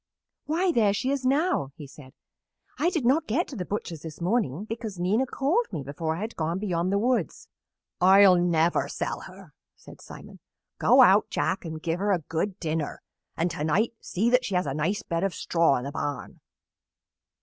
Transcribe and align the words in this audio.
"Why, 0.45 0.71
there 0.71 0.93
she 0.93 1.11
is 1.11 1.27
now!" 1.27 1.69
he 1.75 1.85
said. 1.85 2.13
"I 2.79 2.89
did 2.89 3.05
not 3.05 3.27
get 3.27 3.47
to 3.49 3.55
the 3.55 3.65
butcher's 3.67 4.01
this 4.01 4.19
morning 4.19 4.65
because 4.65 4.97
Nina 4.97 5.27
called 5.27 5.67
me 5.71 5.83
before 5.83 6.15
I 6.15 6.21
had 6.21 6.35
gone 6.35 6.57
beyond 6.57 6.91
the 6.91 6.97
woods. 6.97 7.47
"I'll 8.01 8.35
never 8.35 8.87
sell 8.89 9.19
her," 9.19 9.53
said 9.75 10.01
Simon. 10.01 10.39
"Go 10.79 11.03
out, 11.03 11.29
Jack, 11.29 11.65
and 11.65 11.79
give 11.83 11.99
her 11.99 12.11
a 12.13 12.17
good 12.29 12.59
dinner, 12.59 13.03
and 13.37 13.51
to 13.51 13.63
night 13.63 13.93
see 14.01 14.27
that 14.31 14.43
she 14.43 14.55
has 14.55 14.65
a 14.65 14.73
nice 14.73 15.03
bed 15.03 15.23
of 15.23 15.35
straw 15.35 15.77
in 15.77 15.83
the 15.83 15.91
barn." 15.91 16.39